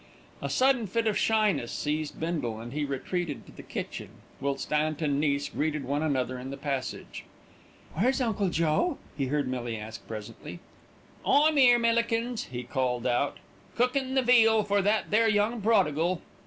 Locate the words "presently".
10.07-10.59